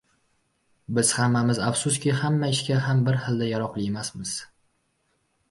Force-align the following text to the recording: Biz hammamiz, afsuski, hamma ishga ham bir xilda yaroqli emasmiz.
Biz 0.97 1.11
hammamiz, 1.17 1.59
afsuski, 1.67 2.15
hamma 2.23 2.49
ishga 2.55 2.79
ham 2.87 3.05
bir 3.11 3.21
xilda 3.27 3.51
yaroqli 3.53 3.87
emasmiz. 3.93 4.35